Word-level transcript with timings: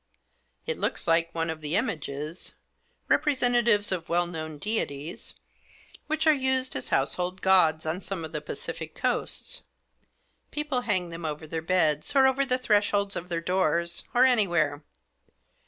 "It 0.65 0.79
looks 0.79 1.07
like 1.07 1.29
one 1.35 1.51
of 1.51 1.61
the 1.61 1.75
images, 1.75 2.55
representatives 3.07 3.91
of 3.91 4.09
well 4.09 4.25
known 4.25 4.57
deities, 4.57 5.35
which 6.07 6.25
are 6.25 6.33
used 6.33 6.75
as 6.75 6.87
household 6.89 7.43
gods 7.43 7.85
on 7.85 8.01
some 8.01 8.25
of 8.25 8.31
the 8.31 8.41
Pacific 8.41 8.95
coasts. 8.95 9.61
People 10.49 10.81
hang 10.81 11.09
them 11.09 11.23
over 11.23 11.45
their 11.45 11.61
beds, 11.61 12.15
or 12.15 12.25
over 12.25 12.43
the 12.47 12.57
thresholds 12.57 13.15
of 13.15 13.29
their 13.29 13.41
doors, 13.41 14.03
or 14.11 14.25
anywhere. 14.25 14.81